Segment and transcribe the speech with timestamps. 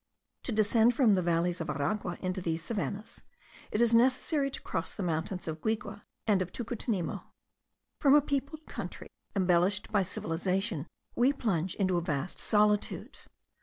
[0.45, 3.21] To descend from the valleys of Aragua into these savannahs,
[3.69, 5.85] it is necessary to cross the mountains of Guigue
[6.25, 7.25] and of Tucutunemo.
[7.99, 13.19] From a peopled country embellished by cultivation, we plunge into a vast solitude.